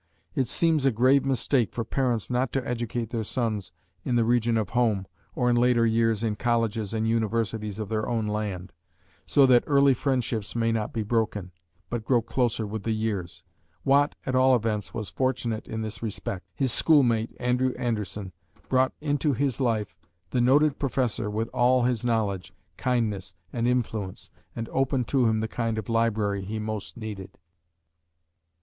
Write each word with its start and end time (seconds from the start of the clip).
It 0.33 0.47
seems 0.47 0.83
a 0.87 0.91
grave 0.91 1.25
mistake 1.25 1.71
for 1.71 1.83
parents 1.83 2.31
not 2.31 2.51
to 2.53 2.67
educate 2.67 3.11
their 3.11 3.23
sons 3.23 3.71
in 4.03 4.15
the 4.15 4.25
region 4.25 4.57
of 4.57 4.71
home, 4.71 5.05
or 5.35 5.47
in 5.47 5.55
later 5.55 5.85
years 5.85 6.23
in 6.23 6.37
colleges 6.37 6.91
and 6.91 7.07
universities 7.07 7.77
of 7.77 7.89
their 7.89 8.09
own 8.09 8.25
land, 8.25 8.73
so 9.27 9.45
that 9.45 9.63
early 9.67 9.93
friendships 9.93 10.55
may 10.55 10.71
not 10.71 10.91
be 10.91 11.03
broken, 11.03 11.51
but 11.91 12.03
grow 12.03 12.19
closer 12.19 12.65
with 12.65 12.81
the 12.81 12.93
years. 12.95 13.43
Watt 13.85 14.15
at 14.25 14.33
all 14.33 14.55
events 14.55 14.91
was 14.91 15.11
fortunate 15.11 15.67
in 15.67 15.83
this 15.83 16.01
respect. 16.01 16.47
His 16.55 16.73
schoolmate, 16.73 17.37
Andrew 17.39 17.75
Anderson, 17.77 18.31
brought 18.69 18.93
into 19.01 19.33
his 19.33 19.61
life 19.61 19.95
the 20.31 20.41
noted 20.41 20.79
Professor, 20.79 21.29
with 21.29 21.47
all 21.49 21.83
his 21.83 22.03
knowledge, 22.03 22.51
kindness 22.75 23.35
and 23.53 23.67
influence, 23.67 24.31
and 24.55 24.67
opened 24.69 25.07
to 25.09 25.27
him 25.27 25.41
the 25.41 25.47
kind 25.47 25.77
of 25.77 25.89
library 25.89 26.41
he 26.43 26.57
most 26.57 26.97
needed. 26.97 27.37